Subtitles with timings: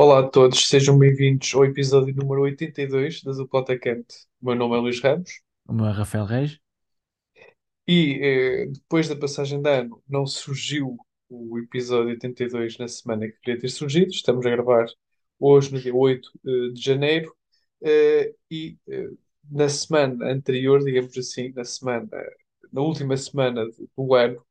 [0.00, 4.28] Olá a todos, sejam bem-vindos ao episódio número 82 da Zupotacante.
[4.40, 6.56] O meu nome é Luís Ramos O meu é Rafael Reis.
[7.84, 10.96] e eh, depois da passagem de ano não surgiu
[11.28, 14.12] o episódio 82 na semana que queria ter surgido.
[14.12, 14.86] Estamos a gravar
[15.36, 17.34] hoje, no dia 8 eh, de janeiro,
[17.82, 18.78] eh, e
[19.50, 22.08] na semana anterior, digamos assim, na semana,
[22.72, 24.46] na última semana do ano,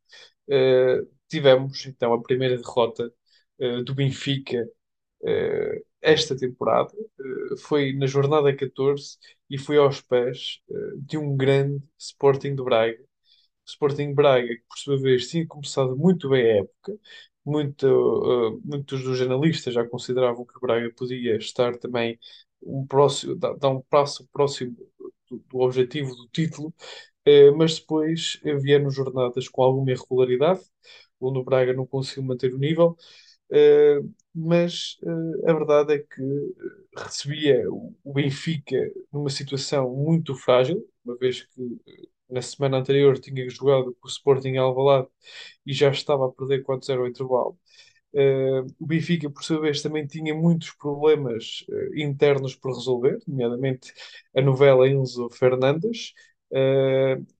[1.29, 3.09] tivemos então a primeira derrota
[3.85, 4.67] do Benfica
[6.01, 6.93] esta temporada.
[7.19, 9.17] Eh, foi na jornada 14
[9.49, 12.97] e foi aos pés eh, de um grande Sporting de Braga.
[13.65, 16.99] Sporting Braga, que por sua vez tinha começado muito bem a época.
[17.45, 22.19] Muito, eh, muitos dos jornalistas já consideravam que o Braga podia estar também
[22.61, 24.75] um próximo, dar, um passo próximo
[25.29, 26.73] do, do objetivo do título,
[27.25, 30.61] eh, mas depois eh, vieram jornadas com alguma irregularidade,
[31.19, 32.97] onde o Braga não conseguiu manter o nível.
[33.49, 36.53] Uh, mas uh, a verdade é que uh,
[36.97, 38.75] recebia o, Benfica
[39.11, 41.61] numa situação muito frágil, uma vez que
[42.29, 45.07] na semana anterior tinha jogado com o Sporting Alvalade
[45.65, 47.57] e já estava a perder 4-0 ao intervalo.
[48.79, 53.93] o Benfica, por sua vez, também tinha muitos problemas internos por resolver, nomeadamente
[54.35, 56.13] a novela Enzo Fernandes.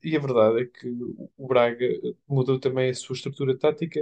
[0.02, 0.88] e a verdade é que
[1.36, 1.86] o Braga
[2.26, 4.00] mudou também a sua estrutura tática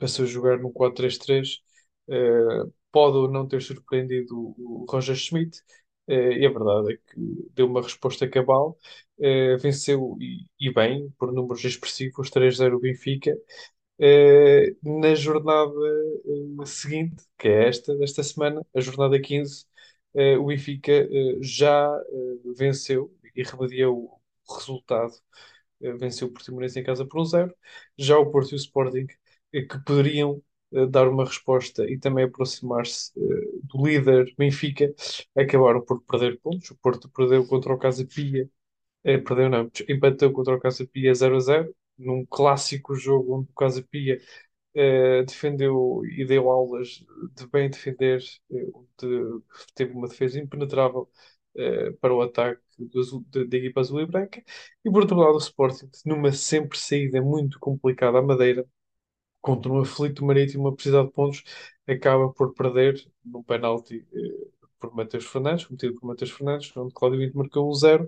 [0.00, 1.60] passou a jogar no 4-3-3.
[2.08, 5.60] eh, pode ou não ter surpreendido o, Roger Schmidt,
[6.08, 8.76] eh, e a verdade é que deu uma resposta cabal,
[9.20, 13.34] eh, venceu e, e bem, por números expressivos, 3-0 o Benfica.
[14.82, 15.72] Na jornada
[16.66, 19.66] seguinte, que é esta, desta semana, a jornada 15,
[20.14, 21.08] eh, o Benfica
[21.40, 21.88] já
[22.56, 25.12] venceu e remediou o resultado
[25.98, 27.54] venceu o Portimonense em casa por um zero.
[27.98, 29.06] Já o Porto e o Sporting,
[29.52, 30.42] que poderiam
[30.72, 33.20] eh, dar uma resposta e também aproximar-se eh,
[33.64, 34.92] do líder Benfica,
[35.36, 36.70] acabaram por perder pontos.
[36.70, 38.48] O Porto perdeu contra o Casa Pia,
[39.04, 43.50] eh, perdeu não, empatou contra o Casa Pia 0 a 0, num clássico jogo onde
[43.50, 44.20] o Casa Pia
[45.26, 47.04] defendeu e deu aulas
[47.36, 48.22] de bem defender,
[49.74, 51.08] teve uma defesa impenetrável
[52.00, 52.60] para o ataque
[53.48, 54.42] da equipa azul e branca.
[54.84, 58.66] E por outro lado, o Sporting, numa sempre saída muito complicada à Madeira,
[59.42, 61.44] contra um aflito Marítimo a precisar de pontos,
[61.88, 64.48] acaba por perder no penalti eh,
[64.80, 68.06] por Matheus Fernandes, cometido por Matheus Fernandes, onde Cláudio Vinto marcou um zero.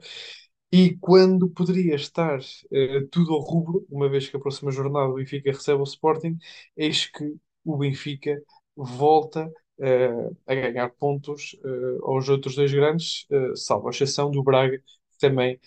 [0.73, 2.41] E quando poderia estar
[2.73, 6.37] eh, tudo ao rubro, uma vez que a próxima jornada o Benfica recebe o Sporting,
[6.77, 8.37] eis que o Benfica
[8.77, 14.43] volta eh, a ganhar pontos eh, aos outros dois grandes, eh, salvo a exceção do
[14.43, 15.61] Braga, que também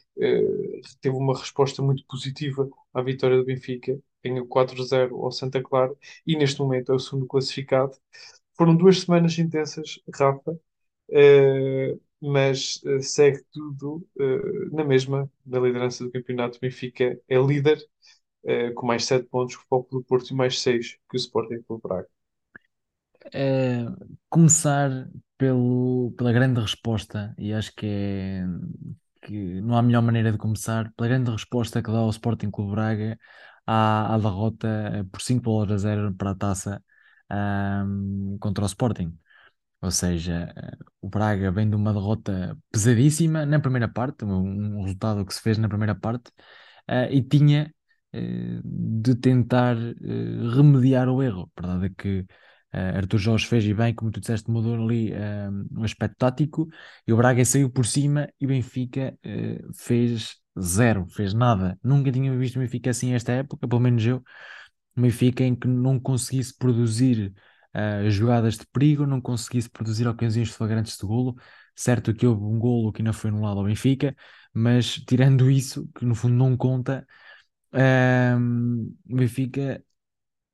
[1.02, 5.94] teve uma resposta muito positiva à vitória do Benfica, ganhou 4-0 ao Santa Clara
[6.26, 7.94] e neste momento é o segundo classificado.
[8.56, 10.58] Foram duas semanas intensas, Rafa.
[11.10, 16.60] Uh, mas uh, segue tudo uh, na mesma, na liderança do campeonato.
[16.60, 17.80] Benfica é líder,
[18.76, 21.62] com mais 7 pontos que o Foco do Porto e mais 6 que o Sporting
[21.64, 22.08] Clube Braga.
[24.30, 28.46] Começar pelo, pela grande resposta, e acho que, é,
[29.22, 32.72] que não há melhor maneira de começar, pela grande resposta que dá o Sporting Clube
[32.72, 33.20] Braga
[33.68, 36.84] à, à derrota eh, por 5 bolas a 0 para a taça
[37.30, 39.18] ahm, contra o Sporting.
[39.82, 44.84] Ou seja, eh, o Braga vem de uma derrota pesadíssima na primeira parte, um, um
[44.84, 46.32] resultado que se fez na primeira parte,
[46.88, 47.74] eh, e tinha
[48.14, 49.94] eh, de tentar eh,
[50.56, 51.52] remediar o erro.
[51.56, 52.20] A verdade é que
[52.74, 56.68] uh, Arthur Jorge fez e bem, como tu disseste, mudou ali uh, um aspecto tático
[57.08, 61.78] e o Braga saiu por cima e Benfica uh, fez zero, fez nada.
[61.84, 64.18] Nunca tinha visto o Benfica assim esta época, pelo menos eu.
[64.98, 67.34] O Benfica em que não conseguisse produzir
[68.10, 71.36] jogadas de perigo, não conseguisse produzir ocasiões flagrantes de golo.
[71.76, 74.16] Certo que houve um golo que não foi anulado ao Benfica,
[74.54, 77.06] mas tirando isso, que no fundo não conta,
[77.74, 79.84] um, o Benfica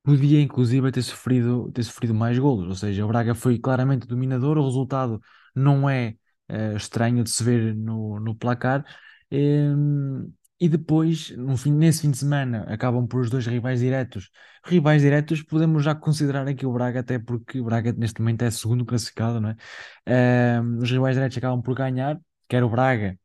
[0.03, 4.57] podia inclusive ter sofrido, ter sofrido mais golos, ou seja, o Braga foi claramente dominador,
[4.57, 5.21] o resultado
[5.55, 6.15] não é
[6.51, 8.85] uh, estranho de se ver no, no placar.
[9.33, 14.29] Um, e depois, no fim, nesse fim de semana, acabam por os dois rivais diretos.
[14.63, 18.51] Rivais diretos, podemos já considerar aqui o Braga, até porque o Braga neste momento é
[18.51, 20.61] segundo classificado, não é?
[20.61, 23.19] Um, os rivais diretos acabam por ganhar, quer o Braga,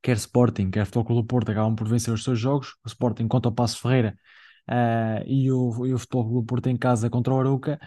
[0.00, 2.76] quer Sporting, quer Futebol Clube do Porto, acabam por vencer os seus jogos.
[2.84, 4.16] O Sporting contra o Passo Ferreira
[4.70, 7.78] uh, e, o, e o Futebol Clube do Porto em casa contra o Arouca.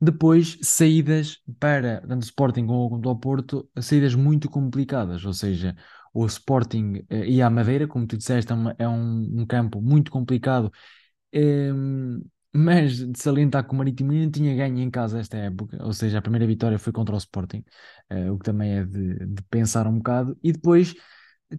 [0.00, 5.76] Depois, saídas para, tanto Sporting como o Porto, saídas muito complicadas, ou seja,
[6.12, 10.10] o Sporting uh, ia à Madeira, como tu disseste, é, é um, um, campo muito
[10.10, 10.70] complicado,
[11.34, 12.22] um,
[12.54, 16.18] mas de salientar que o Marítimo ainda tinha ganho em casa esta época, ou seja,
[16.18, 17.64] a primeira vitória foi contra o Sporting,
[18.10, 20.36] eh, o que também é de, de pensar um bocado.
[20.42, 20.94] E depois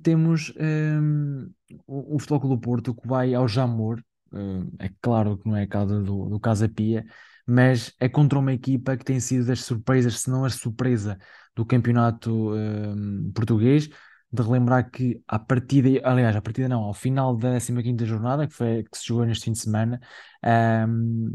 [0.04, 1.48] temos ehm,
[1.88, 4.04] o, o Futebol do Porto que vai ao Jamor,
[4.34, 7.06] eh, é claro que não é a casa do, do Casa Pia,
[7.48, 11.18] mas é contra uma equipa que tem sido das surpresas, se não a surpresa
[11.56, 13.90] do campeonato ehm, português.
[14.34, 18.54] De relembrar que a partida, aliás, a partida não, ao final da 15 jornada, que,
[18.54, 20.02] foi, que se jogou neste fim de semana,
[20.44, 21.30] ehm,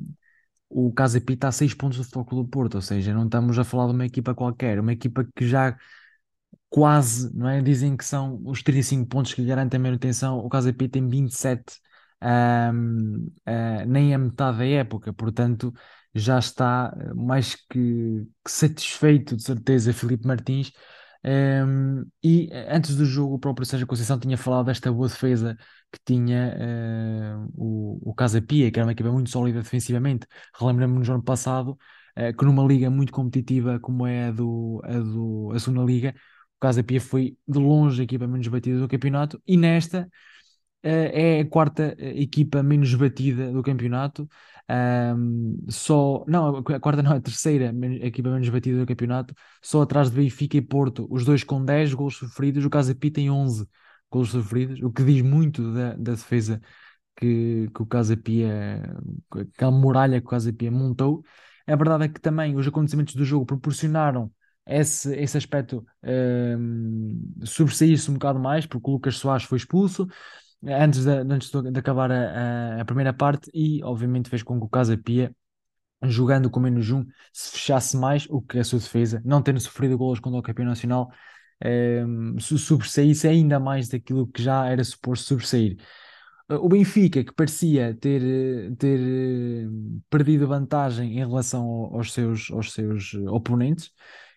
[0.68, 3.24] o Casa Pia está a 6 pontos do Futebol Clube do Porto, ou seja, não
[3.26, 5.76] estamos a falar de uma equipa qualquer, uma equipa que já
[6.68, 7.62] quase, não é?
[7.62, 10.38] Dizem que são os 35 pontos que lhe garantem a manutenção.
[10.38, 11.78] O Casa Pia tem 27,
[12.22, 15.72] um, uh, nem a metade da época, portanto
[16.14, 20.72] já está mais que, que satisfeito, de certeza, Filipe Martins.
[21.24, 25.56] Um, e antes do jogo, o próprio Sérgio Conceição tinha falado desta boa defesa
[25.92, 26.54] que tinha
[27.46, 30.26] uh, o, o Casa Pia, que era uma equipa muito sólida defensivamente.
[30.58, 31.78] Relembro-me no ano passado
[32.16, 36.14] uh, que numa liga muito competitiva como é a, do, a, do, a segunda liga,
[36.56, 40.08] o Casa Pia foi de longe a equipa menos batida do campeonato e nesta
[40.82, 44.28] é a quarta eh, equipa menos batida do campeonato.
[44.70, 47.72] Um, só, não, a quarta não, a terceira
[48.02, 51.94] equipa menos batida do campeonato, só atrás de Benfica e Porto, os dois com 10
[51.94, 53.66] gols sofridos, o Casa Pia tem 11
[54.10, 56.60] gols sofridos, o que diz muito da, da defesa
[57.16, 58.82] que, que o Casa Pia,
[59.54, 61.22] aquela muralha que o Casa Pia montou.
[61.66, 64.30] A verdade é que também os acontecimentos do jogo proporcionaram
[64.66, 70.06] esse, esse aspecto um, sobressair-se um bocado mais, porque o Lucas Soares foi expulso
[70.64, 74.68] antes de, antes de acabar a, a, primeira parte e, obviamente, fez com que o
[74.68, 75.34] Casa Pia,
[76.04, 79.60] jogando com menos um, se fechasse mais, o que é a sua defesa, não tendo
[79.60, 81.10] sofrido golos contra o campeão nacional,
[82.06, 85.76] um, sobressaísse ainda mais daquilo que já era suposto sobressair.
[86.50, 88.22] O Benfica, que parecia ter,
[88.76, 89.66] ter eh,
[90.08, 93.92] perdido vantagem em relação aos seus, aos seus oponentes,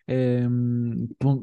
[0.10, 0.61] um,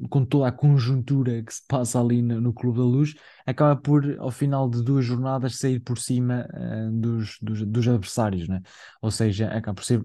[0.08, 3.14] com, toda a conjuntura que se passa ali no, no, Clube da Luz,
[3.46, 8.48] acaba por, ao final de duas jornadas, sair por cima uh, dos, dos, dos, adversários,
[8.48, 8.60] né?
[9.00, 10.04] Ou seja, acaba por ser,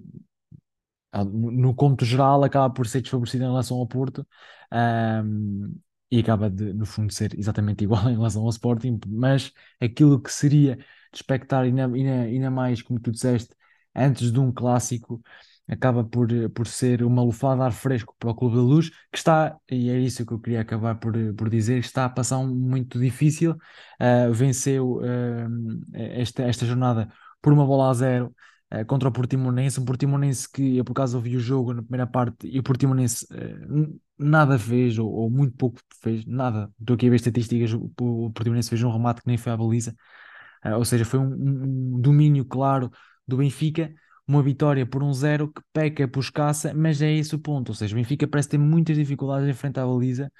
[1.31, 4.25] no cômputo geral, acaba por ser desfavorecido em relação ao Porto.
[4.71, 5.75] Um,
[6.13, 10.31] e acaba de, no fundo, ser exatamente igual em relação ao Sporting, mas aquilo que
[10.31, 10.83] seria de
[11.15, 13.55] expectar, ainda, ainda, ainda mais, como tu disseste,
[13.95, 15.23] antes de um clássico,
[15.68, 19.18] acaba por, por ser uma lufada de ar fresco para o Clube da Luz, que
[19.18, 22.54] está, e é isso que eu queria acabar por, por dizer, está a passar um
[22.54, 27.07] muito difícil, uh, venceu uh, esta, esta jornada
[27.42, 28.33] por uma bola a zero
[28.88, 32.48] contra o Portimonense, um Portimonense que eu por acaso ouvi o jogo na primeira parte
[32.48, 33.27] e o Portimonense
[34.18, 38.31] nada fez, ou, ou, muito pouco fez, nada, estou aqui a ver estatísticas, o, o
[38.31, 39.95] Portimonense fez um remate que nem foi à baliza,
[40.75, 42.92] ou seja, foi um, um domínio claro
[43.27, 43.94] do Benfica,
[44.27, 47.69] uma vitória por um zero que peca por escassa, mas é esse o ponto.
[47.69, 50.31] Ou seja, o Benfica parece ter muitas dificuldades em frente à baliza.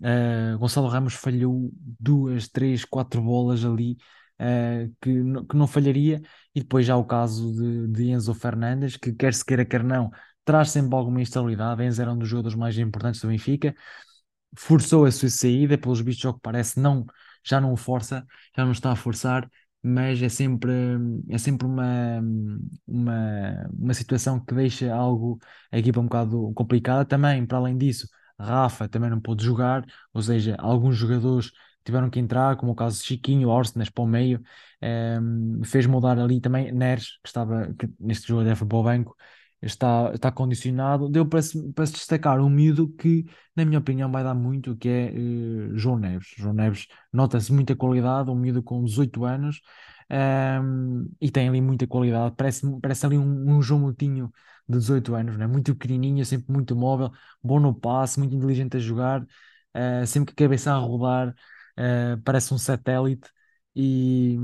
[0.00, 3.96] Uh, Gonçalo Ramos falhou duas, três, quatro bolas ali
[4.40, 5.10] uh, que,
[5.48, 6.20] que não falharia.
[6.54, 10.10] E depois já o caso de, de Enzo Fernandes, que quer se queira, quer não,
[10.44, 11.82] traz sempre alguma instabilidade.
[11.82, 13.74] Enzo era um dos jogadores mais importantes do Benfica.
[14.56, 17.04] Forçou a sua saída, pelos vistos, ao que parece, não,
[17.44, 18.24] já não o força,
[18.56, 19.48] já não está a forçar
[19.82, 20.72] mas é sempre,
[21.30, 22.20] é sempre uma,
[22.86, 25.38] uma, uma situação que deixa algo,
[25.70, 27.04] a equipa um bocado complicada.
[27.04, 31.50] Também, para além disso, Rafa também não pôde jogar, ou seja, alguns jogadores
[31.84, 34.40] tiveram que entrar, como o caso de Chiquinho, Orsnes para o meio,
[34.82, 34.86] um,
[35.58, 39.16] ehm, fez mudar ali também Neres, que estava neste jogo deve para o banco,
[39.66, 41.08] está, está condicionado.
[41.08, 41.40] Deu para
[41.74, 45.98] para destacar um miúdo que, na minha opinião, vai dar muito, que é uh, João
[45.98, 46.28] Neves.
[46.36, 49.60] João Neves nota-se muita qualidade, um miúdo com 18 anos
[50.10, 52.34] um, ehm, e tem ali muita qualidade.
[52.36, 54.32] Parece, parece ali um, um João Moutinho
[54.68, 55.46] de 18 anos, né?
[55.46, 57.10] muito pequenininho, sempre muito móvel,
[57.42, 62.20] bom no passe, muito inteligente a jogar, uh, sempre que a cabeça a rodar, uh,
[62.24, 63.30] parece um satélite
[63.78, 64.38] e,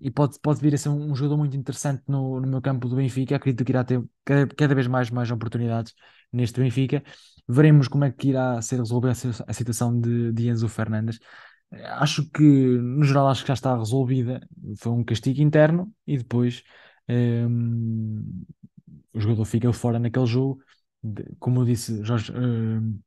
[0.00, 2.94] e pode, pode vir a ser um, jogador muito interessante no, no meu campo do
[2.94, 3.34] Benfica.
[3.34, 5.94] Acredito que irá ter cada, vez mais, mais oportunidades
[6.32, 7.02] neste Benfica.
[7.48, 9.12] Veremos como é que irá ser resolvida
[9.48, 11.18] a, situação de, de Enzo Fernandes.
[11.72, 14.46] Acho que, no geral, acho que já está resolvida.
[14.76, 16.62] Foi um castigo interno e depois
[17.08, 18.44] um,
[19.12, 20.62] o jogador fica fora naquele jogo.
[21.40, 23.00] Como disse, Jorge, um,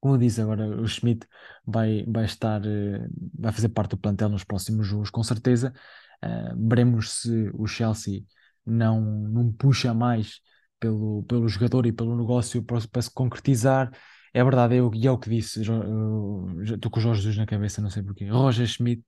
[0.00, 1.26] como disse agora, o Schmidt
[1.66, 3.06] vai, vai estar, eh,
[3.38, 5.72] vai fazer parte do plantel nos próximos jogos, com certeza.
[6.24, 8.24] Uh, veremos se o Chelsea
[8.64, 10.40] não, não puxa mais
[10.80, 13.90] pelo, pelo jogador e pelo negócio para, para se concretizar.
[14.32, 17.80] É verdade, eu, e é o que disse, estou com o Jorge Jesus na cabeça,
[17.80, 18.28] não sei porquê.
[18.30, 19.02] Roger Schmidt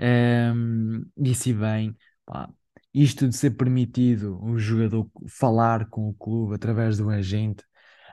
[0.00, 1.94] um, disse bem,
[2.24, 2.48] pá,
[2.94, 7.62] isto de ser permitido um jogador falar com o clube através do agente,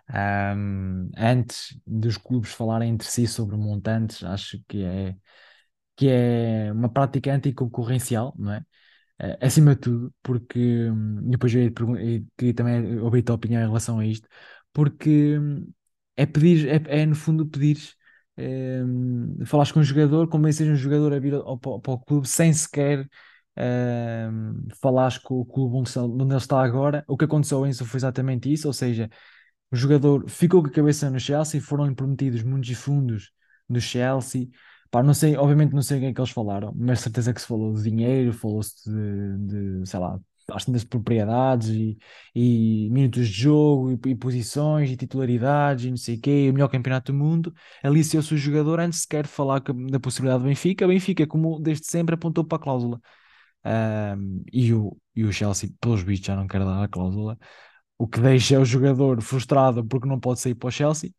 [0.10, 5.16] ahm, antes dos clubes falarem entre si sobre montantes, acho que é,
[5.96, 8.66] que é uma prática anticoncorrencial, não é?
[9.20, 13.20] Eh, acima de tudo, porque hum, depois eu ia te pergun- e queria também ouvir
[13.22, 14.28] a tua opinião em relação a isto,
[14.74, 15.68] porque hum,
[16.18, 17.78] é pedir, é, é no fundo pedir,
[18.38, 22.00] hum, falares com um jogador, convences um jogador a vir ao, para, o para o
[22.00, 23.08] clube sem sequer
[23.58, 27.04] hum, falares com o clube onde ele está agora.
[27.08, 29.10] O que aconteceu em Enzo foi exatamente isso, ou seja,
[29.72, 33.32] o jogador ficou com a cabeça no Chelsea, foram-lhe prometidos muitos fundos
[33.70, 34.48] do Chelsea.
[34.90, 37.42] Pá, não sei, obviamente não sei o que é que eles falaram, mas certeza que
[37.42, 40.18] se falou de dinheiro, falou-se de, de, sei lá,
[40.50, 41.98] às tantas de propriedades e,
[42.34, 46.54] e minutos de jogo e, e posições e titularidades e não sei o quê, o
[46.54, 47.54] melhor campeonato do mundo.
[47.84, 50.86] Aliciou-se o jogador antes sequer de falar da possibilidade do Benfica.
[50.86, 53.02] O Benfica, como desde sempre, apontou para a cláusula.
[53.64, 57.38] Ahm, e, o, e o Chelsea, pelos vistos, já não quer dar a cláusula
[57.98, 61.12] o que deixa o jogador frustrado porque não pode sair para o Chelsea,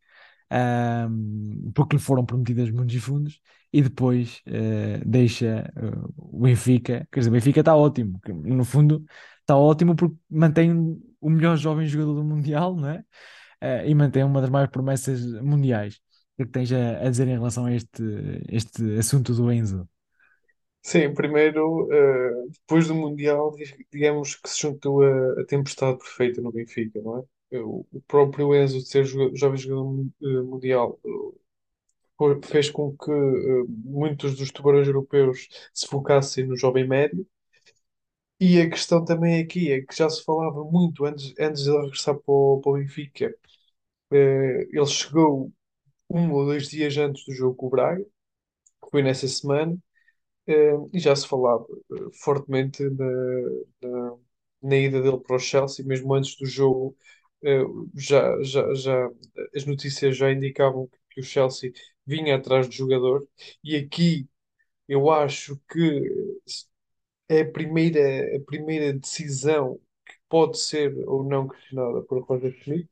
[0.49, 7.19] ahm, porque lhe foram prometidas muitos fundos, e depois eh, deixa eh, o Benfica, quer
[7.19, 9.05] dizer, o Benfica está ótimo, no fundo
[9.41, 10.71] está ótimo porque mantém
[11.21, 13.03] o melhor jovem jogador do Mundial, não é?
[13.61, 15.95] Eh, e mantém uma das maiores promessas mundiais.
[16.33, 18.03] O que é que tens a, a dizer em relação a este,
[18.49, 19.87] este assunto do Enzo?
[20.81, 26.41] Sim, primeiro, eh, depois do Mundial, di- digamos que se juntou a, a tempestade perfeita
[26.41, 27.59] no Benfica, não é?
[27.61, 33.11] O, próprio Enzo, de ser jovem jogador eh, mundial, eh, fez com que
[33.67, 37.25] muitos dos tubarões europeus se focassem no jovem médio.
[38.39, 41.83] E a questão também aqui é que já se falava muito antes, antes de ele
[41.83, 43.33] regressar para o, para o Benfica.
[44.71, 45.51] Ele chegou
[46.09, 48.03] um ou dois dias antes do jogo com o Braga,
[48.61, 49.77] que foi nessa semana.
[50.49, 53.05] Eh, e já se falava eh, fortemente na,
[53.83, 54.17] na,
[54.63, 56.97] na ida dele para o Chelsea, mesmo antes do jogo,
[57.43, 57.61] eh,
[57.95, 59.09] já, já, já,
[59.55, 61.71] as notícias já indicavam que, que o Chelsea
[62.05, 63.27] vinha atrás do jogador,
[63.63, 64.27] e aqui
[64.87, 65.79] eu acho que
[67.27, 72.89] é a primeira, a primeira decisão que pode ser ou não questionada por Roger Schmidt,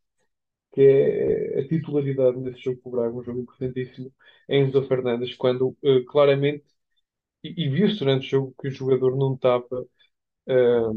[0.73, 4.13] que é a titularidade nesse jogo com o Braga, um jogo importantíssimo,
[4.49, 6.65] em Enzo Fernandes, quando eh, claramente
[7.57, 9.85] e, e viu-se durante o jogo que o jogador não estava,
[10.49, 10.91] ah,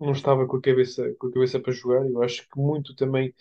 [0.00, 2.06] não estava com a cabeça, com a cabeça para jogar.
[2.08, 3.34] Eu acho que muito também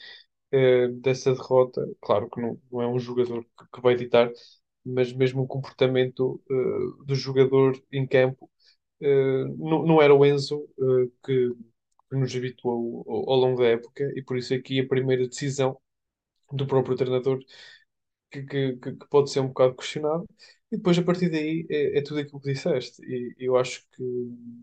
[0.53, 4.31] ah, dessa derrota, claro que não, não é um jogador que, que vai ditar,
[4.85, 8.49] mas mesmo o comportamento ah, do jogador em campo
[9.03, 9.07] ah,
[9.57, 10.67] não, não era o Enzo
[11.25, 11.51] que,
[12.11, 15.77] nos habituou ao, ao longo da época, e por isso aqui a primeira decisão
[16.53, 17.39] do próprio treinador
[18.31, 20.25] que, que, que- pode ser um bocado questionado.
[20.73, 23.01] E depois, a partir daí, é, é tudo aquilo que disseste.
[23.05, 24.03] E eu acho que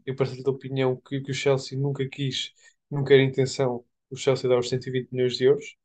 [0.07, 2.53] eu partilho da opinião que, que o Chelsea nunca quis,
[2.91, 5.77] nunca era intenção o Chelsea dar os 120 milhões de euros.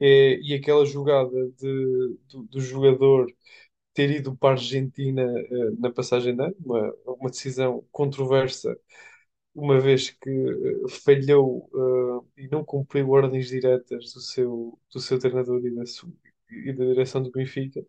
[0.00, 3.26] É, e aquela jogada de, do, do jogador
[3.94, 8.78] ter ido para a Argentina, eh, na passagem de ano, uma, uma decisão controversa,
[9.54, 11.70] uma vez que eh, falhou,
[12.38, 16.12] eh, e não cumpriu ordens diretas do seu, do seu treinador e da, su-
[16.50, 17.82] e da direção do Benfica.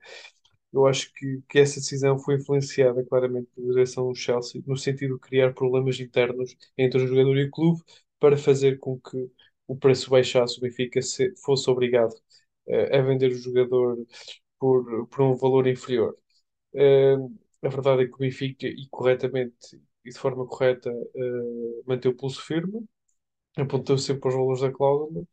[0.71, 5.15] Eu acho que, que essa decisão foi influenciada claramente pela direção do Chelsea, no sentido
[5.15, 7.81] de criar problemas internos entre o jogador e o clube,
[8.19, 9.17] para fazer com que
[9.67, 12.13] o preço baixasse, o Benfica se- fosse obrigado
[12.67, 13.97] eh, a vender o jogador
[14.59, 16.15] por, por um valor inferior.
[16.75, 17.15] Eh,
[17.63, 22.17] a verdade é que o Benfica, e corretamente, e de forma correta, eh, manteve o
[22.17, 22.85] pulso firme,
[23.57, 25.23] apontou sempre para os valores da cláusula,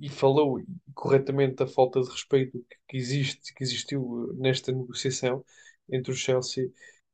[0.00, 0.60] e, falou
[0.94, 5.44] corretamente da falta de respeito que, existe, que existiu eh, nesta negociação
[5.90, 6.70] entre o Chelsea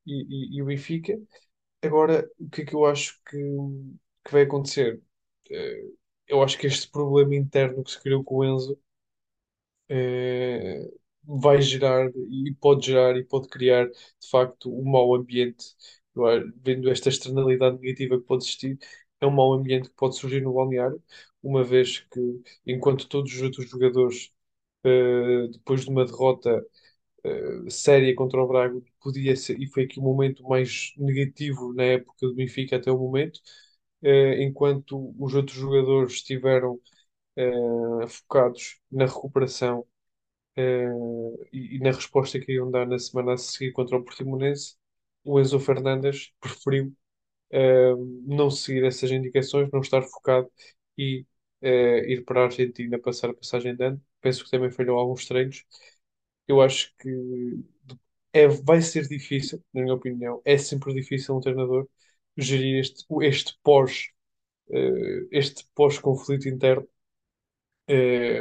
[0.06, 1.18] e, e- e o Benfica.
[1.82, 3.38] Agora, o que é que eu acho que,
[4.24, 5.00] que vai acontecer?
[5.50, 5.84] Eh,
[6.28, 8.78] eu acho que este problema interno que se criou com o Enzo
[9.88, 10.80] eh,
[11.24, 15.64] vai gerar e pode gerar e pode criar de facto um mau ambiente.
[16.62, 18.78] Vendo esta externalidade negativa que pode existir,
[19.20, 21.02] é um mau ambiente que pode surgir no balneário,
[21.42, 22.20] uma vez que
[22.66, 24.32] enquanto todos os outros jogadores
[24.84, 26.64] eh, depois de uma derrota
[27.24, 31.84] eh, séria contra o Braga podia ser, e foi aqui o momento mais negativo na
[31.84, 33.40] época do Benfica até o momento,
[34.02, 36.80] eh, enquanto os outros jogadores estiveram
[38.08, 39.86] focados na recuperação
[41.52, 44.76] e, e na resposta que iam dar na semana a seguir contra o Portimonense,
[45.24, 46.94] o Enzo Fernandes preferiu
[48.26, 50.50] não seguir essas indicações, não estar focado
[50.98, 51.26] e
[51.62, 54.02] eh, ir para a Argentina passar a passagem de ano.
[54.20, 55.64] Penso que também falhou alguns treinos.
[56.48, 57.10] Eu acho que
[58.32, 60.42] é, vai ser difícil, na minha opinião.
[60.44, 61.88] É sempre difícil um treinador.
[62.36, 64.10] gerir este, este pós,
[64.72, 66.88] eh, este pós-conflito interno.
[67.88, 68.40] Eh,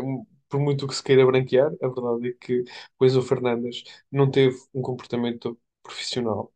[0.50, 2.64] por muito que se queira branquear, a verdade é que
[3.00, 6.54] o Enzo Fernandes não teve um comportamento profissional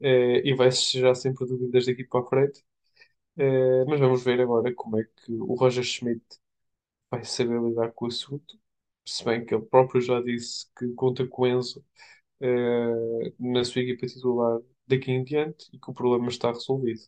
[0.00, 2.64] eh, e vai-se já sempre dúvidas daqui para a frente.
[3.38, 6.24] Eh, mas vamos ver agora como é que o Roger Schmidt
[7.10, 8.58] vai saber lidar com o assunto.
[9.06, 11.84] Se bem que ele próprio já disse que conta com Enzo
[12.40, 17.02] eh, na sua equipa titular daqui em diante e que o problema está resolvido.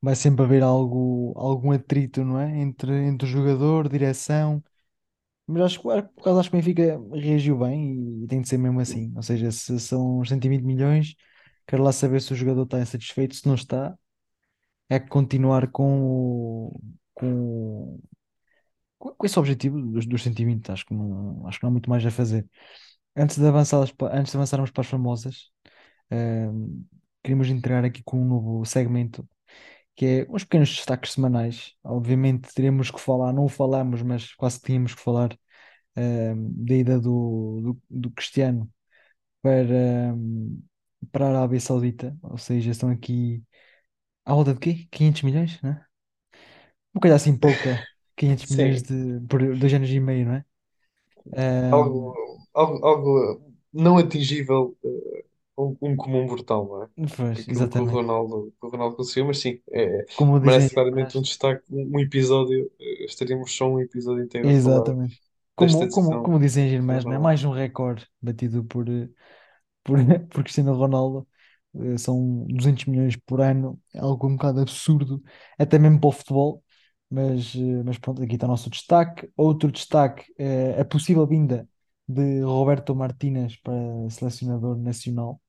[0.00, 2.56] Vai sempre haver algo, algum atrito, não é?
[2.60, 4.62] Entre, entre o jogador, direção.
[5.46, 8.58] Mas acho, que- por causa acho que o Benfica reagiu bem e tem de ser
[8.58, 9.12] mesmo assim.
[9.16, 11.14] Ou seja, se são os 120 milhões,
[11.68, 13.36] quero lá saber se o jogador está insatisfeito.
[13.36, 13.96] Se não está,
[14.90, 16.80] é continuar com, o-
[17.14, 18.00] com,
[18.98, 20.70] com esse objetivo dos, dos 120.
[20.70, 22.46] Acho que não, acho que não há muito mais a fazer.
[23.16, 23.80] Antes de avançar,
[24.12, 25.50] antes de avançarmos para as famosas,
[26.10, 26.84] ehm,
[27.22, 29.28] queríamos entrar aqui com um novo segmento
[29.96, 31.74] que é uns pequenos destaques semanais.
[31.84, 35.36] Obviamente teríamos que falar, não o falamos, mas quase tínhamos que falar
[35.96, 38.70] ehm, da ida do, do, do Cristiano
[39.42, 40.58] para, ehm,
[41.12, 43.42] para a Arábia Saudita, ou seja, estão aqui
[44.24, 44.88] à volta de quê?
[44.92, 45.84] 500 milhões, né?
[46.94, 47.86] Uma coisa assim pouca,
[48.16, 50.44] 500 milhões Sim, de, por dois anos e meio, não é?
[51.70, 55.24] algo, Ehm, algo, algo não atingível, eh,
[55.58, 56.88] um, um comum mortal, não é?
[57.16, 57.84] pois, Aquilo que o exatamente.
[57.84, 61.96] Ronaldo, que o Ronaldo conseguiu, mas sim, é, Como dizem merece claramente um destaque, um,
[61.96, 65.16] um episódio, eh, estaríamos só um episódio inteiro a falar Exatamente.
[65.58, 67.18] desta Como, como, decisão como dizem as do irmãs, não é?
[67.18, 67.18] Ronaldo.
[67.18, 69.08] Mais um recorde batido por, eh,
[69.88, 71.26] por, por Cristiano Ronaldo.
[71.74, 75.22] Eh, São 200 milhões por ano, é algo um bocado absurdo,
[75.58, 76.62] até mesmo para o futebol.
[77.10, 79.30] Mas, eh, mas pronto, aqui está o nosso destaque.
[79.36, 81.68] Outro destaque é a possível vinda
[82.06, 83.74] de Roberto Martínez para
[84.10, 85.40] selecionador nacional.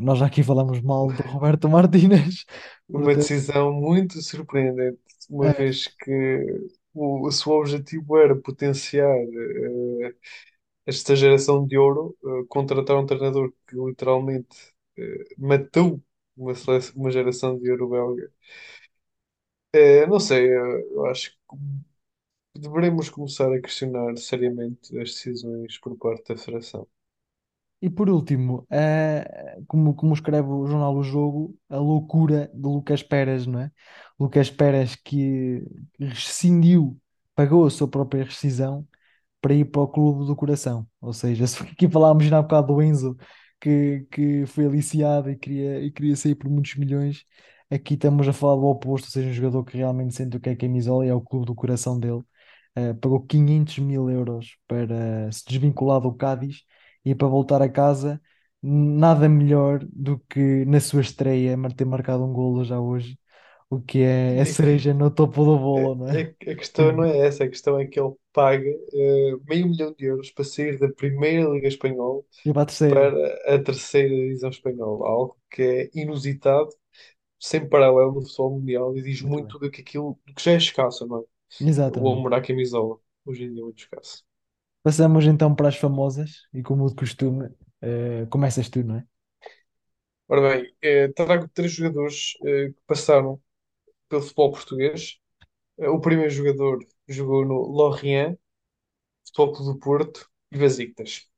[0.00, 2.44] Nós já aqui falamos mal do Roberto Martínez,
[2.88, 6.44] Uma portanto, decisão muito surpreendente, uma é, vez que
[6.92, 10.14] o, o seu objetivo era potenciar eh,
[10.86, 14.56] esta geração de ouro, eh, contratar um treinador que literalmente
[14.98, 16.02] eh, matou
[16.36, 16.52] uma,
[16.96, 18.32] uma geração de ouro belga.
[19.72, 26.28] Eh, não sei, eu acho que deveremos começar a questionar seriamente as decisões por parte
[26.32, 26.86] da Federação.
[27.82, 28.66] E por último,
[29.66, 33.72] como, como escreve o jornal O Jogo, a loucura de Lucas Pérez, não é?
[34.18, 35.62] Lucas Pérez que
[35.98, 37.00] rescindiu,
[37.34, 38.86] pagou a sua própria rescisão
[39.40, 40.86] para ir para o Clube do Coração.
[41.00, 43.16] Ou seja, se aqui falámos já há bocado do Enzo,
[43.60, 47.24] que, que foi aliciado e queria, e queria sair por muitos milhões,
[47.70, 50.50] aqui estamos a falar do oposto, ou seja, um jogador que realmente sente o que
[50.50, 52.22] é camisola e é o Clube do Coração dele.
[52.74, 56.64] Eh, pagou 500 mil euros para se desvincular do Cádiz
[57.04, 58.20] e para voltar a casa,
[58.62, 63.18] nada melhor do que na sua estreia ter marcado um golo já hoje,
[63.70, 66.26] o que é a É que cereja no topo do bolo, não é- é?
[66.42, 69.92] é- a questão não é essa, a questão é que ele paga eh, meio milhão
[69.94, 73.10] de euros para sair da Primeira Liga Espanhola E para a terceira,
[73.44, 76.70] para a terceira divisão espanhola, algo que é inusitado,
[77.40, 80.52] sem paralelo no futebol mundial e diz muito muito do que aquilo do que já
[80.52, 81.24] é escasso, não é?
[81.90, 82.12] O Exatamente.
[82.12, 84.24] amor à camisola, hoje em dia é muito escasso.
[84.82, 87.50] Passamos então para as famosas e como de costume,
[87.82, 89.06] eh, começas tu, não é?
[90.28, 93.40] Ora bem, eh, trago três jogadores eh, que passaram
[94.08, 95.20] pelo futebol português.
[95.80, 98.38] O primeiro jogador jogou no Lorient,
[99.26, 101.28] Futebol Clube do Porto e Besiktas.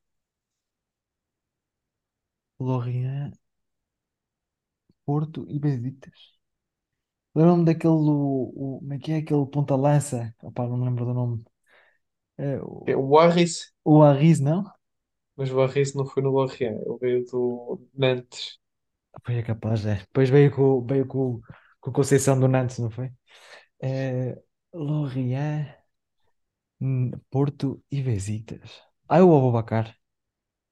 [2.59, 3.37] Lorient,
[5.05, 6.21] Porto e Besiktas.
[7.35, 10.35] Lembro-me daquele, o, o- como é que é aquele ponta-lança?
[10.43, 11.45] Opá, não me lembro do nome.
[12.39, 14.65] É, É o, o Arris, o Arris, não?
[15.37, 18.59] mas o Arris não foi no Lorient, ele veio do Nantes.
[19.25, 19.97] Pois é capaz, é.
[20.01, 21.41] Depois veio com, veio com,
[21.81, 23.11] com o Conceição do Nantes, não foi?
[23.83, 24.43] É,
[24.73, 25.69] Lorient,
[26.81, 28.71] hum, Porto e Besiktas.
[29.09, 29.97] Ah, é o Aboubakar.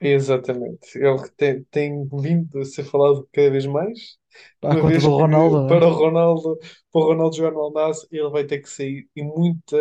[0.03, 0.97] Exatamente.
[0.99, 4.19] Ele tem, tem vindo a ser falado cada vez mais,
[4.63, 5.79] À uma conta vez do que Ronaldo, é?
[5.79, 6.59] para o Ronaldo,
[6.91, 9.09] para o Ronaldo jogar no Al Nassr, ele vai ter que sair.
[9.15, 9.77] E muita,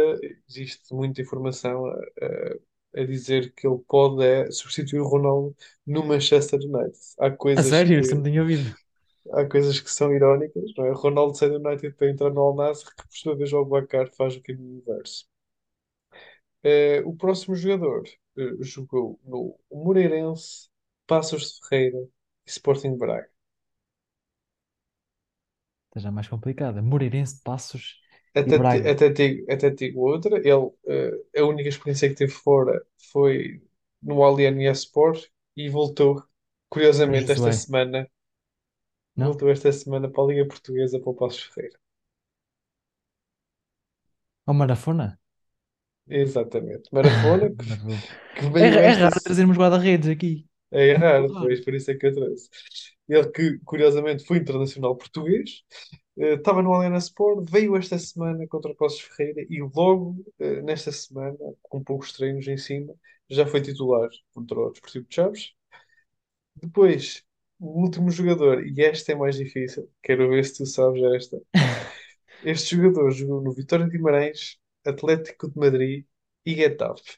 [0.48, 2.56] existe muita informação a, a-
[3.02, 6.98] a dizer que ele pode é, substituir o Ronaldo no Manchester United.
[7.20, 8.76] Há A coisas sério, isso que, não tinha ouvido.
[9.34, 10.92] Há coisas que são irónicas, não é?
[10.92, 14.10] Ronaldo sai do United para entrar no Al Nassr, que por sua vez o Abubacar
[14.16, 15.28] faz o caminho inverso.
[16.64, 18.04] Eh, o próximo jogador
[18.38, 20.70] eh, jogou no Moreirense,
[21.08, 22.00] Paços de Ferreira
[22.46, 23.30] e Sporting Braga.
[25.90, 26.82] Está já mais complicada.
[26.82, 28.02] Moreirense, Passos
[28.46, 28.92] e Até, Braga.
[28.92, 33.62] até, digo, até digo outra, ele, eh, a única experiência que teve fora foi
[34.02, 36.24] no Allianz Sport e voltou,
[36.70, 38.10] curiosamente, esta semana
[39.16, 39.38] Não?
[39.38, 41.80] Voltou esta semana para a Liga Portuguesa para o Passos Ferreira.
[44.50, 45.08] Ou Marafona?
[46.08, 46.90] Exatamente.
[46.92, 48.04] Marafona, que, Marafona.
[48.36, 49.04] que É, veio ra- é esta.
[49.04, 50.48] raro trazermos guarda-redes aqui.
[50.72, 51.40] É É muito raro, raro.
[51.40, 52.50] pois, por isso é que eu trouxe.
[53.08, 55.64] Ele que, curiosamente, foi internacional português,
[56.18, 60.62] eh, estava no Allianz Sport, veio esta semana contra o Passos Ferreira e logo eh,
[60.62, 62.94] nesta semana, com poucos treinos em cima,
[63.30, 65.54] já foi titular contra o Desportivo de Chaves.
[66.56, 67.24] Depois,
[67.60, 71.38] o último jogador, e esta é mais difícil, quero ver se tu sabes esta.
[72.42, 76.06] Este jogador jogou no Vitória de Guimarães, Atlético de Madrid
[76.46, 77.18] e Getafe.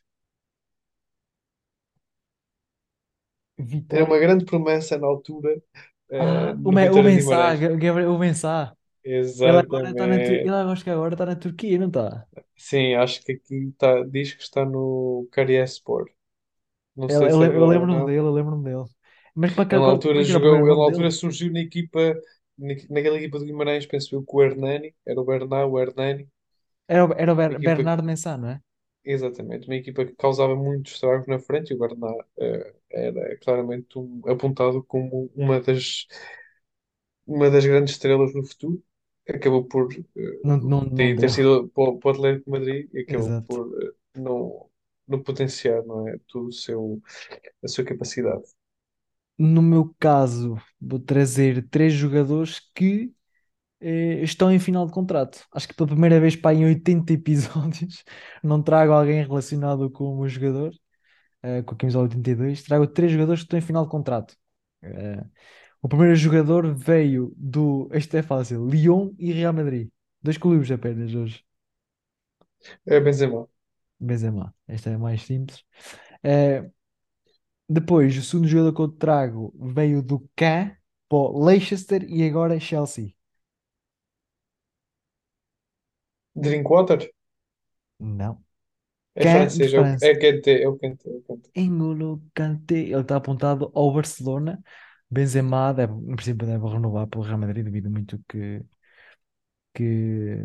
[3.90, 4.06] Era Vitória.
[4.06, 5.62] uma grande promessa na altura,
[6.10, 7.62] eh, Ah, o, no Me- o Vitória de Mensah, Guimarães.
[7.62, 8.76] Ga- Gabriel, o Mensah.
[9.44, 12.28] Ele agora está na, Tur- ele acho que agora está na Turquia, não está?
[12.56, 16.10] Sim, acho que aqui tá, diz que está no Karyspor.
[16.96, 18.06] Não Ele, sei se é eu verdade ou lembro-me não.
[18.06, 18.86] dele, eu lembro-me dele.
[19.36, 21.12] Mas para, Ele altura é jogou, primeiro ele altura dele?
[21.12, 22.00] surgiu na equipa,
[22.58, 26.30] na- naquela equipa do Guimarães, penso eu, com o Hernani, era o Bernal, o Hernani,
[26.94, 28.62] Era, o- era o Ber- equipa, Bernardo Mensah, não é?
[29.04, 33.98] exatamente, uma equipa que causava muitos estragos na frente e o Bernal eh, era claramente
[33.98, 36.06] um- apontado como uma das,
[37.26, 38.84] uma das grandes estrelas no futuro.
[39.30, 39.92] Acabou por
[40.44, 43.00] Não, eh, não, não ter, ter sido para, o para o Atlético de Madrid e
[43.02, 43.48] acabou Exato.
[43.48, 44.70] por eh, não,
[45.08, 47.02] não potenciar, não é, todo o seu,
[47.64, 48.44] a sua capacidade.
[49.44, 53.12] No meu caso, vou trazer três jogadores que
[53.82, 55.46] eh, estão em final de contrato.
[55.54, 58.04] Acho que pela primeira vez pá, em 80 episódios
[58.44, 60.74] não trago alguém relacionado com o jogador,
[61.44, 62.64] eh, com a camisola 82.
[62.64, 64.36] Trago três jogadores que estão em final de contrato.
[64.84, 65.24] Eh,
[65.82, 69.90] o primeiro jogador veio do, este é fácil, Lyon e Real Madrid.
[70.24, 71.44] Dois clubes apenas hoje.
[72.86, 73.48] É Benzema.
[74.00, 74.54] Benzema.
[74.68, 75.64] Esta é mais simples.
[76.24, 76.70] Eh,
[77.72, 80.76] depois, o segundo jogador que eu trago veio do Caen
[81.08, 83.14] para o Leicester e agora Chelsea.
[86.36, 87.12] Drinkwater?
[88.00, 88.44] Não.
[89.16, 90.06] É francês, é o França.
[90.06, 92.76] é Kanté, é o Kanté, é o Kanté.
[92.76, 94.62] Ele está apontado ao Barcelona.
[95.10, 98.62] Benzema, deve, no princípio, deve renovar pelo Real Madrid, devido muito que,
[99.74, 100.38] que...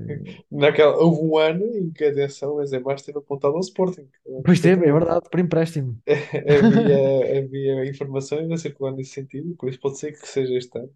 [0.50, 4.08] Naquela, houve um ano em que, atenção, o Benzema esteve apontado ao Sporting.
[4.44, 6.00] Pois teve, é verdade, por empréstimo.
[6.06, 10.90] Havia, havia informações a circular nesse sentido, por isso pode ser que seja este ano.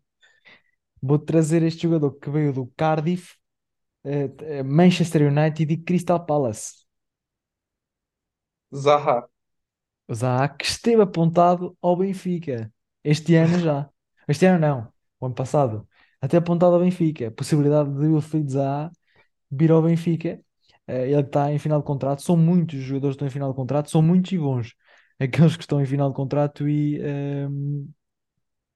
[1.03, 3.35] Vou trazer este jogador que veio do Cardiff,
[4.05, 6.85] eh, eh, Manchester United e Crystal Palace.
[8.75, 9.29] Zaha.
[10.09, 12.73] O Zaha, que esteve apontado ao Benfica.
[13.03, 13.91] Este ano já.
[14.29, 15.89] Este ano não, o ano passado.
[16.21, 17.31] Até apontado ao Benfica.
[17.31, 18.91] Possibilidade de Wilfried Zaha
[19.51, 20.41] vir ao Benfica.
[20.87, 22.23] Eh, ele está em final de contrato.
[22.23, 24.75] São muitos os jogadores que estão em final de contrato, são muitos e bons.
[25.21, 27.87] Aqueles que estão em final de contrato e, ehm,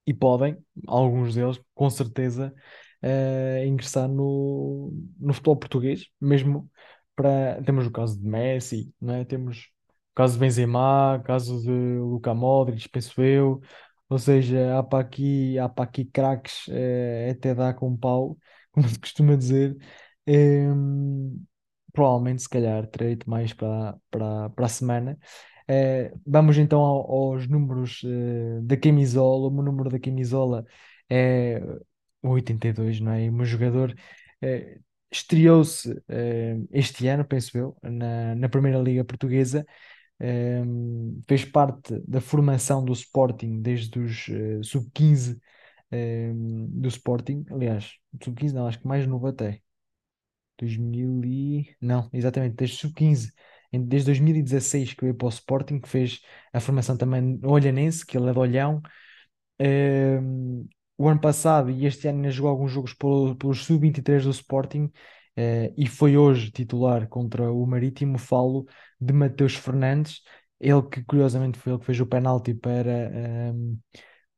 [0.05, 2.53] e podem, alguns deles, com certeza,
[3.01, 6.69] eh, ingressar no, no futebol português, mesmo
[7.15, 7.61] para.
[7.63, 9.25] Temos o caso de Messi, não é?
[9.25, 9.57] Temos
[10.11, 13.61] o caso de Benzema, o caso de Luka Modric, penso eu.
[14.09, 18.37] Ou seja, há para aqui, há para aqui craques, eh, até dá com pau,
[18.71, 19.75] como se costuma dizer.
[21.93, 25.17] Provavelmente, se calhar, terei-te mais para, para, para a semana.
[25.67, 29.47] Eh, vamos então ao- aos números eh, da camisola.
[29.47, 30.65] O meu número da camisola
[31.09, 31.61] é
[32.21, 33.25] o 82, não é?
[33.25, 33.95] E O meu jogador
[35.11, 36.01] estreou-se
[36.71, 39.65] este ano, penso eu, na, na Primeira Liga Portuguesa.
[40.19, 40.63] Eh,
[41.27, 45.39] fez parte da formação do Sporting desde os eh, sub-15
[45.91, 47.45] eh, do Sporting.
[47.51, 49.61] Aliás, sub-15 não, acho que mais novo até.
[50.59, 51.75] 2000 e...
[51.81, 53.33] Não, exatamente, desde sub-15.
[53.73, 56.21] Em- Desde 2016 que veio para o Sporting, que fez
[56.53, 58.81] a formação também Olhanense, que ele é de Olhão.
[59.59, 60.65] Ehm,
[60.97, 64.91] o ano passado e este ano ainda jogou alguns jogos pelo, pelos sub-23 do Sporting
[65.35, 68.17] eh, e foi hoje titular contra o Marítimo.
[68.17, 68.65] Falo
[69.05, 70.21] de Mateus Fernandes,
[70.59, 73.77] ele que curiosamente foi ele que fez o penalti para ehm,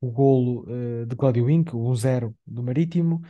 [0.02, 0.66] o golo
[1.04, 3.22] eh, de Cláudio Winck, o 1-0 do Marítimo.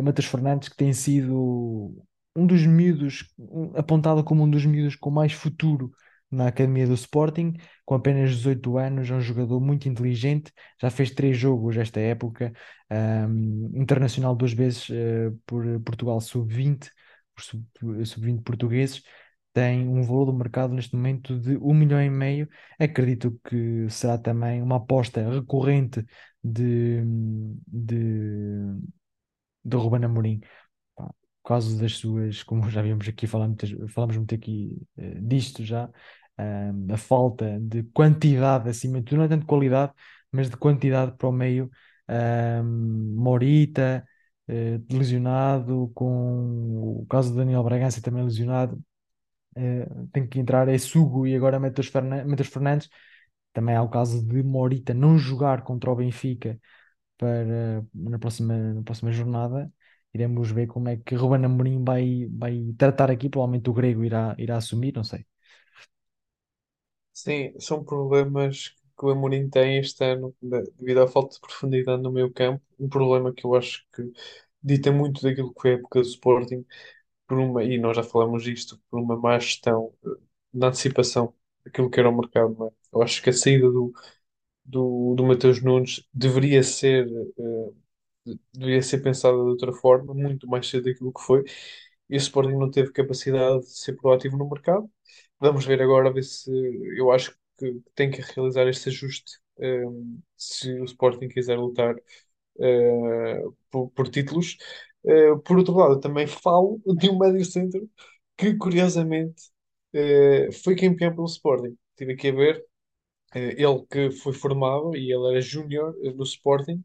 [0.00, 1.94] O Matheus Fernandes, que tem sido
[2.34, 5.90] um dos miúdos, um- apontado como um dos miúdos com mais futuro
[6.30, 11.10] na academia do Sporting, com apenas 18 anos, é um jogador muito inteligente, já fez
[11.10, 12.52] três jogos esta época,
[12.90, 16.90] ahm, internacional duas vezes eh, por Portugal sub-20,
[17.34, 19.02] por sub- sub-20 portugueses.
[19.56, 22.48] Tem um valor do mercado neste momento de um milhão e meio.
[22.78, 26.04] Acredito que será também uma aposta recorrente
[26.44, 27.02] de,
[27.66, 28.60] de,
[29.64, 30.40] de Ruben Amorim,
[31.42, 33.56] por causa das suas, como já vimos aqui, falamos,
[33.94, 35.88] falamos muito aqui eh, disto já,
[36.38, 39.92] ahm, a falta de quantidade acima de tudo, não é tanto qualidade,
[40.32, 41.70] mas de quantidade para o meio
[42.08, 44.06] Ahm, Morita,
[44.90, 48.80] lesionado, com o caso de Daniel Bragança também lesionado.
[49.56, 52.88] Eh, tem que entrar é Sugo e agora Matheus Fernan- Matheus Fernandes.
[53.52, 56.60] Também há o caso de Morita não jogar contra o Benfica
[57.18, 59.72] para na próxima, na próxima jornada.
[60.14, 63.28] Iremos ver como é que Ruben Amorim vai, vai tratar aqui.
[63.30, 65.26] Provavelmente o Grego irá, irá assumir, não sei.
[67.12, 72.02] Sim, são problemas que o Amorim tem este ano, de- devido à falta de profundidade
[72.02, 72.62] no meio campo.
[72.78, 74.02] Um problema que eu acho que
[74.62, 76.64] dita muito daquilo que foi a época do Sporting,
[77.26, 80.10] por uma, e nós já falamos disto, por uma má gestão eh,
[80.54, 81.34] na antecipação
[81.64, 82.54] daquilo que era o mercado.
[82.58, 82.70] não é?
[82.92, 83.92] Eu acho que a saída do,
[84.64, 87.72] do, do Mateus Nunes deveria ser, eh,
[88.52, 91.44] deveria ser pensada de outra forma, muito mais cedo daquilo que foi.
[92.10, 94.90] E o Sporting não teve capacidade de ser proativo no mercado.
[95.40, 96.50] Vamos ver agora, ver se
[96.98, 99.84] eu acho que tem que realizar este ajuste, eh,
[100.36, 101.96] se o Sporting quiser lutar
[103.70, 104.56] por, por títulos.
[105.06, 107.88] Eh, por outro lado, eu também falo de um médio centro
[108.36, 109.50] que, curiosamente,
[109.92, 111.76] eh, foi campeão pelo Sporting.
[111.92, 112.66] Estive aqui a ver,
[113.34, 116.84] eh, ele que foi formado e ele era júnior no Sporting,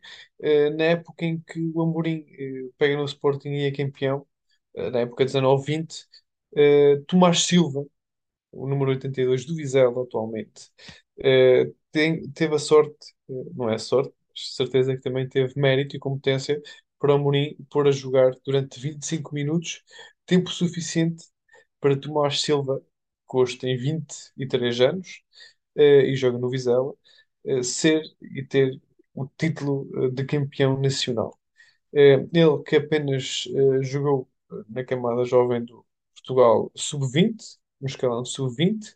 [0.77, 2.25] na época em que o Amorim
[2.77, 4.25] pega no Sporting e é campeão,
[4.75, 6.07] na época 19-20,
[6.55, 7.85] eh, Tomás Silva,
[8.51, 10.71] o número 82 do Vizela atualmente,
[11.91, 16.61] tem- teve a sorte, não é sorte, certeza que também teve mérito e competência
[17.01, 19.83] para o Amorim pôr a jogar durante 25 minutos,
[20.27, 21.25] tempo suficiente
[21.81, 22.81] para Tomás Silva,
[23.29, 25.23] que hoje tem 23 anos,
[25.75, 26.93] eh, e joga no Vizela,
[27.45, 28.81] eh, ser e ter
[29.15, 31.37] o título eh, de campeão nacional.
[31.93, 33.45] Eh, ele que apenas
[33.81, 34.29] jogou
[34.69, 35.85] na camada jovem do
[36.15, 37.43] Portugal sub-20,
[37.81, 38.95] no escalão sub-20,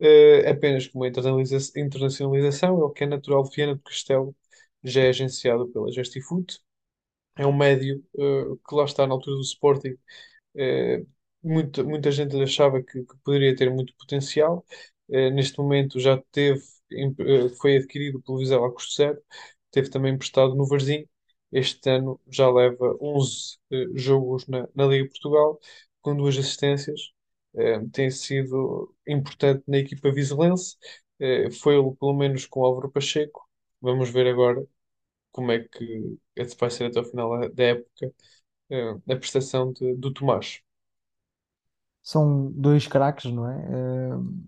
[0.00, 4.34] eh, apenas com uma internacionalização, ele que é natural de Viana do Castelo,
[4.82, 6.60] já é agenciado pela Gestifoot.
[7.36, 9.96] É um médio eh, que lá está na altura do Sporting
[10.56, 11.04] eh,
[11.42, 14.64] muita, muita gente achava que, que poderia ter muito potencial.
[15.10, 16.62] Eh, neste momento já teve,
[17.60, 19.22] foi adquirido pelo Vizela a custo zero,
[19.70, 21.06] teve também emprestado no Varzim.
[21.52, 25.58] Este ano já leva 11 eh, jogos na, na Liga Portugal,
[26.02, 27.12] com duas assistências.
[27.92, 30.76] Tem sido importante na equipa vizelense.
[31.60, 33.46] Foi pelo menos com Álvaro Pacheco.
[33.80, 34.66] Vamos ver agora
[35.32, 36.18] como é que
[36.60, 38.12] vai ser até o final da época,
[38.70, 40.62] eh, a prestação de- do Tomás.
[42.02, 43.56] São dois craques, não é?
[43.70, 44.42] Eh,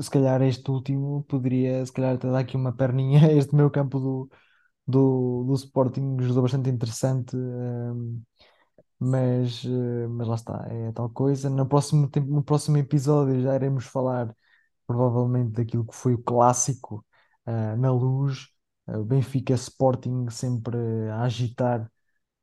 [0.00, 3.98] se calhar este último poderia, se calhar, até dar aqui uma perninha este meio campo
[4.00, 4.30] do,
[4.86, 7.36] do, do Sporting, ajuda bastante interessante.
[7.36, 8.22] eh,
[8.98, 9.64] mas,
[10.10, 11.50] mas lá está, é tal coisa.
[11.50, 14.34] No próximo, no próximo episódio já iremos falar
[14.86, 17.04] provavelmente daquilo que foi o clássico
[17.78, 18.48] na Luz,
[18.86, 20.76] o Benfica Sporting sempre
[21.10, 21.90] a agitar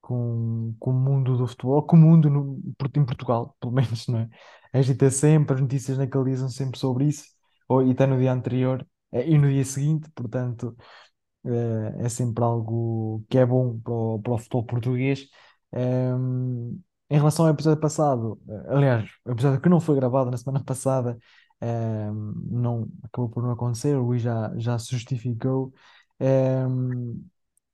[0.02, 2.60] com, com o mundo do futebol, com o mundo no,
[2.96, 4.30] em Portugal, pelo menos, não é?
[4.74, 5.98] Agita sempre, as notícias
[6.40, 7.26] são sempre sobre isso,
[7.68, 10.76] ou, e até no dia anterior eh, e no dia seguinte, portanto
[11.46, 15.28] eh, é sempre algo que é bom para o, para o futebol português.
[15.74, 20.38] Ehm, em relação ao episódio passado, eh, aliás, o episódio que não foi gravado na
[20.38, 21.18] semana passada,
[21.62, 25.74] ehm, não, acabou por não acontecer, o Luís já, já se justificou.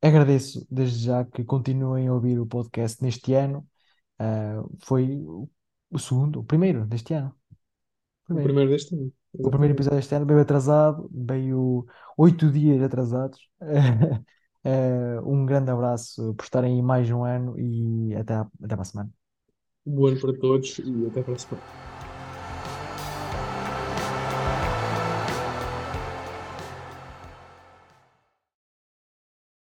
[0.02, 3.68] Agradeço desde já que continuem a ouvir o podcast neste ano.
[4.20, 4.56] Eh,
[4.86, 5.20] foi
[5.92, 7.36] o segundo, o primeiro deste ano.
[8.38, 8.46] O Primeiro.
[8.46, 9.12] primeiro deste ano,
[9.44, 9.76] O primeiro exatamente.
[9.76, 11.86] episódio este ano veio atrasado, veio
[12.18, 13.40] oito dias atrasados.
[14.64, 18.82] Eh, um grande abraço por estarem aí mais um ano e até, à- até para
[18.84, 19.12] a semana.
[19.86, 21.66] Um bom ano para todos e até para a semana.